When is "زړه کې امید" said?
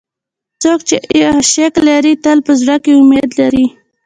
2.61-3.29